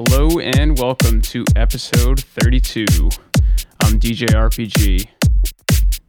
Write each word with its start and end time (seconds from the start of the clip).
Hello 0.00 0.38
and 0.38 0.78
welcome 0.78 1.20
to 1.22 1.44
episode 1.56 2.20
32. 2.20 2.84
I'm 3.82 3.98
DJ 3.98 4.28
RPG. 4.28 5.08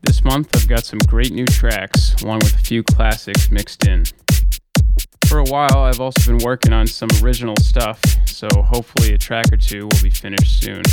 This 0.04 0.24
month 0.24 0.56
I've 0.56 0.68
got 0.68 0.86
some 0.86 1.00
great 1.08 1.32
new 1.32 1.48
tracks, 1.48 2.14
along 2.22 2.42
with 2.44 2.54
a 2.54 2.60
few 2.60 2.84
classics 2.84 3.50
mixed 3.50 3.88
in. 3.88 4.04
For 5.26 5.40
a 5.40 5.44
while 5.46 5.80
I've 5.80 6.00
also 6.00 6.32
been 6.32 6.46
working 6.46 6.72
on 6.72 6.86
some 6.86 7.10
original 7.24 7.56
stuff, 7.56 8.00
so 8.28 8.48
hopefully 8.62 9.16
a 9.16 9.18
track 9.18 9.52
or 9.52 9.58
two 9.58 9.86
will 9.86 10.04
be 10.04 10.12
finished 10.12 10.62
soon. 10.62 10.84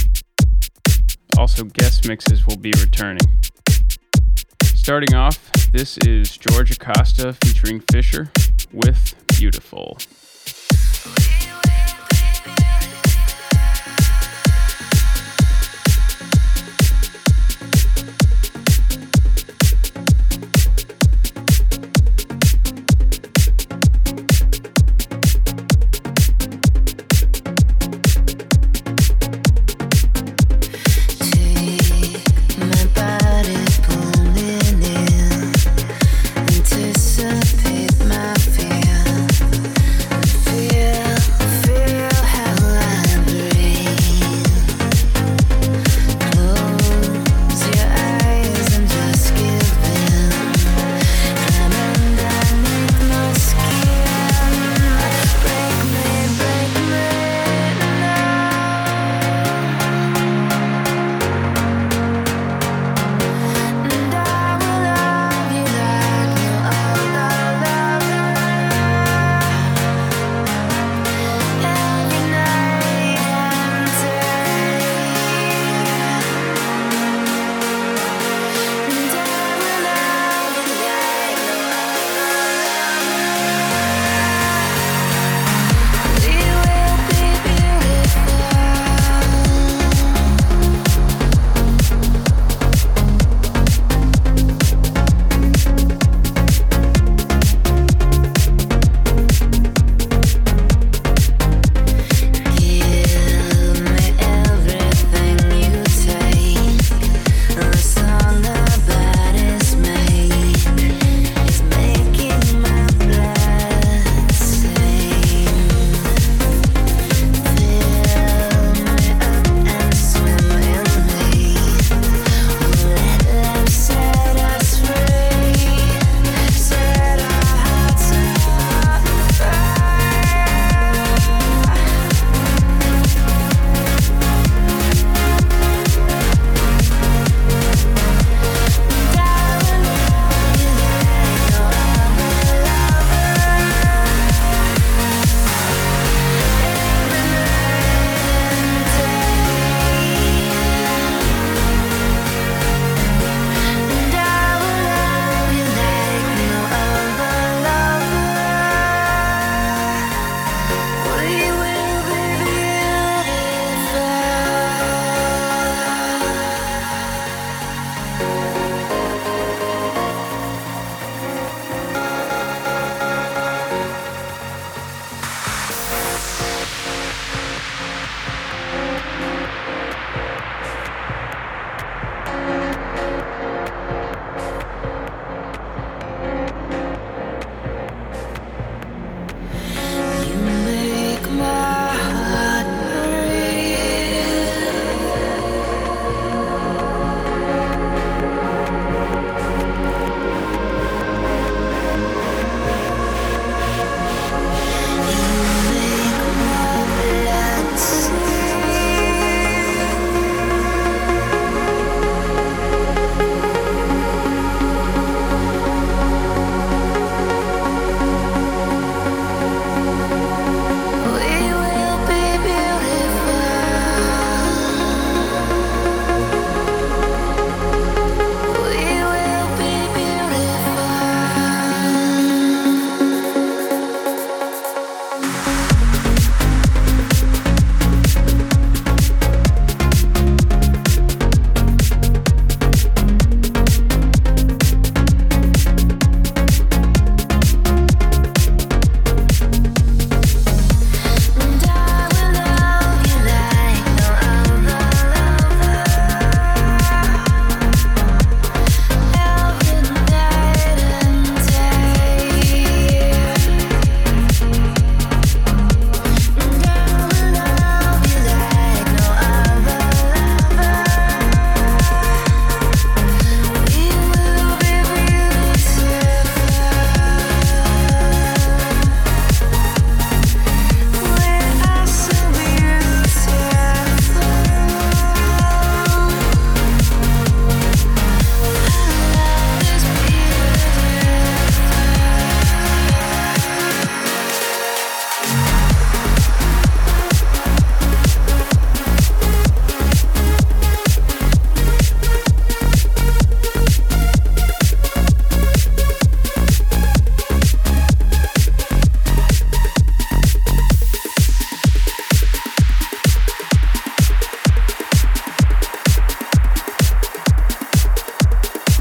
Also, 1.37 1.65
guest 1.65 2.09
mixes 2.09 2.47
will 2.47 2.57
be 2.57 2.73
returning. 2.81 3.29
Starting 4.75 5.15
off, 5.15 5.53
this 5.71 5.99
is 6.07 6.35
George 6.35 6.71
Acosta 6.71 7.35
featuring 7.45 7.81
Fisher 7.93 8.33
with 8.73 9.15
Beautiful. 9.37 9.99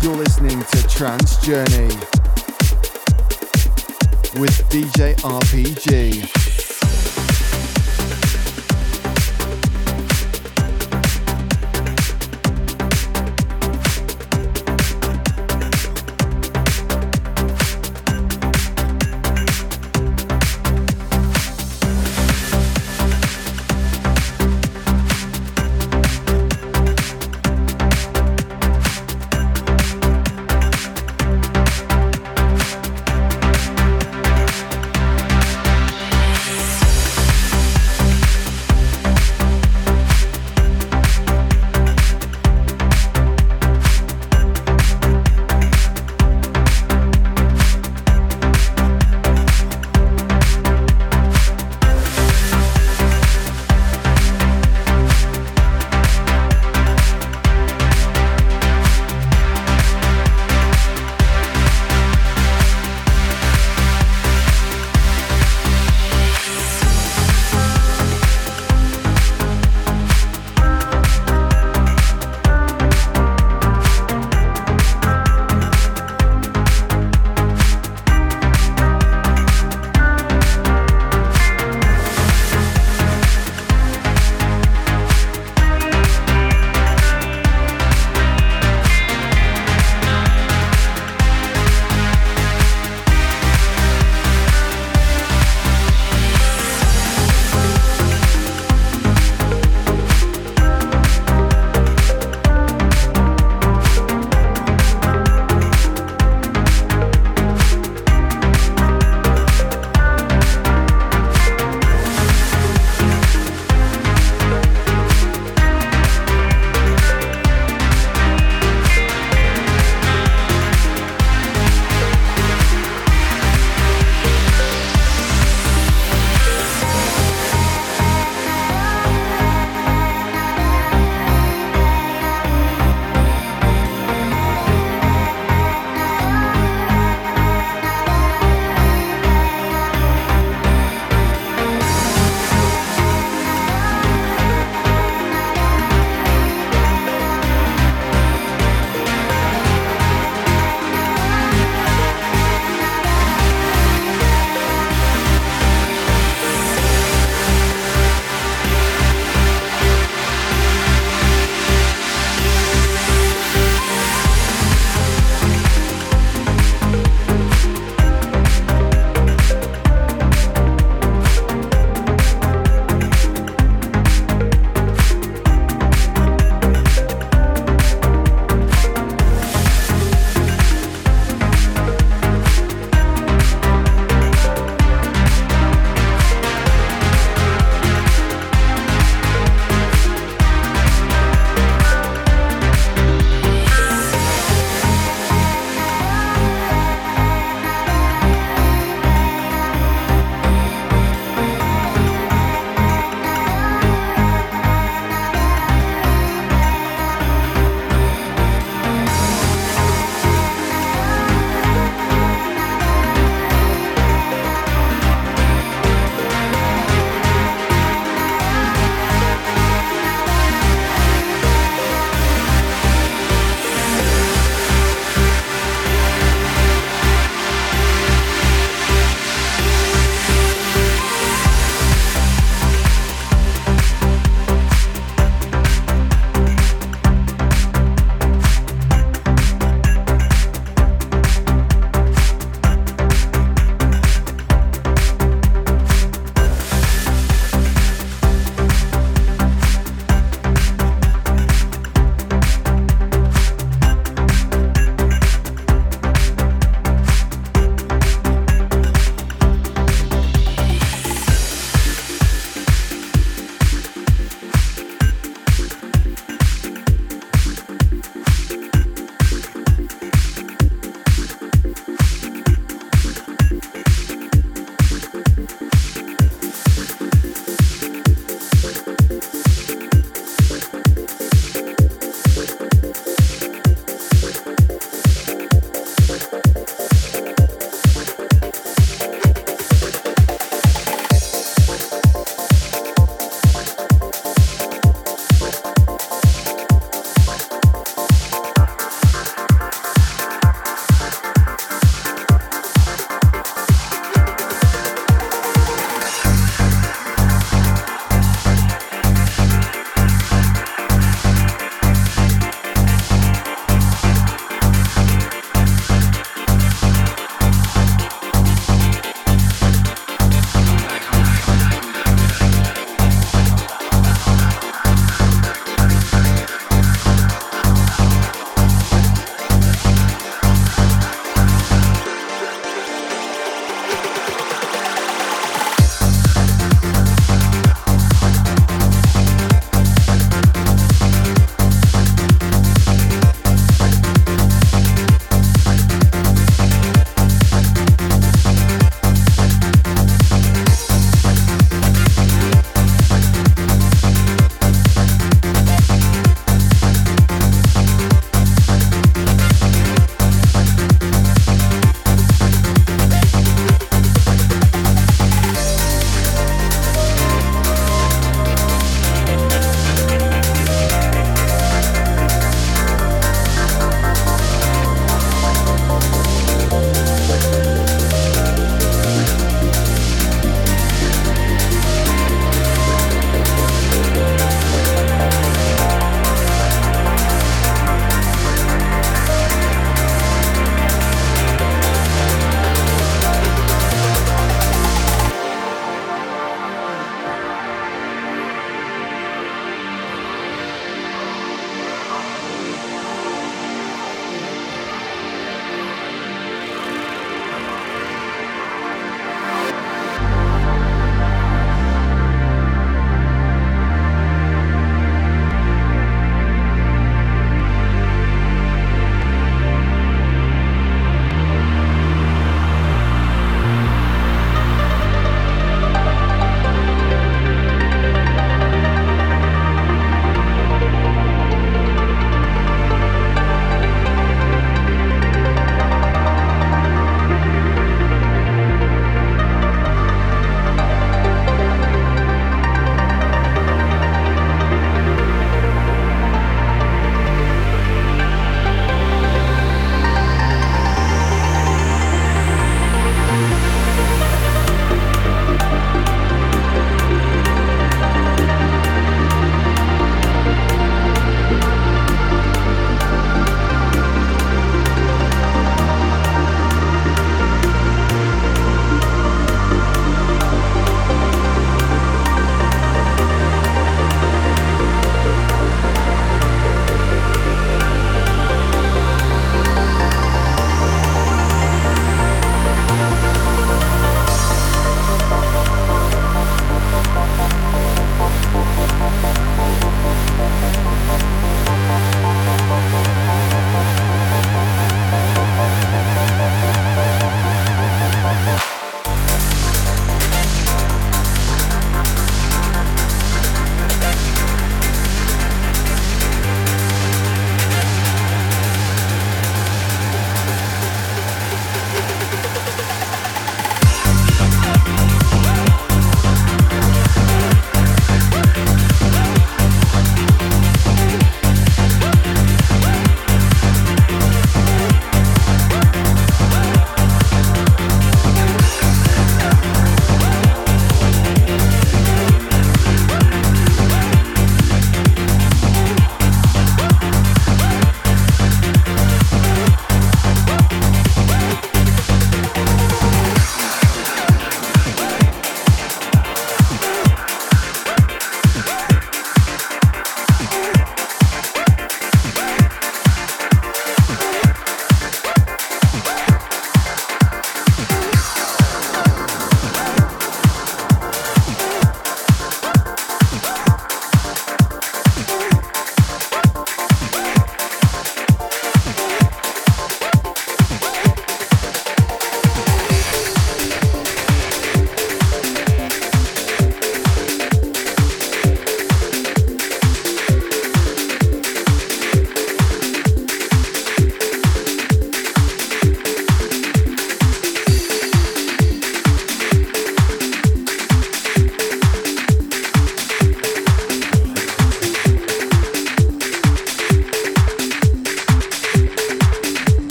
You're 0.00 0.14
listening 0.14 0.62
to 0.62 0.88
Trance 0.88 1.38
Journey 1.38 1.88
with 4.38 4.62
DJ 4.70 5.16
RPG. 5.16 6.47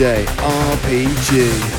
RPG. 0.00 1.69